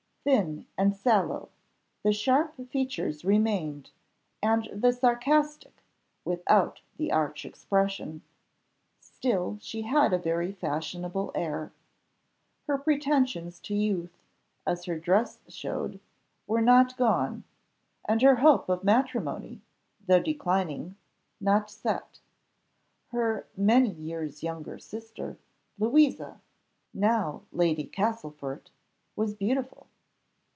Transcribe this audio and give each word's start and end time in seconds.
Thin 0.23 0.67
and 0.77 0.95
sallow, 0.95 1.49
the 2.03 2.13
sharp 2.13 2.53
features 2.69 3.25
remained, 3.25 3.89
and 4.43 4.69
the 4.71 4.91
sarcastic 4.93 5.81
without 6.23 6.79
the 6.97 7.11
arch 7.11 7.43
expression; 7.43 8.21
still 8.99 9.57
she 9.59 9.81
had 9.81 10.13
a 10.13 10.19
very 10.19 10.51
fashionable 10.51 11.31
air. 11.33 11.71
Her 12.67 12.77
pretensions 12.77 13.59
to 13.61 13.73
youth, 13.75 14.15
as 14.63 14.85
her 14.85 14.99
dress 14.99 15.39
showed, 15.47 15.99
were 16.45 16.61
not 16.61 16.95
gone; 16.97 17.43
and 18.05 18.21
her 18.21 18.35
hope 18.35 18.69
of 18.69 18.83
matrimony, 18.83 19.63
though 20.05 20.21
declining, 20.21 20.97
not 21.39 21.67
set. 21.71 22.19
Her 23.07 23.47
many 23.57 23.89
years 23.89 24.43
younger 24.43 24.77
sister, 24.77 25.39
Louisa, 25.79 26.39
now 26.93 27.41
Lady 27.51 27.87
Castlefort, 27.87 28.69
was 29.15 29.33
beautiful. 29.33 29.87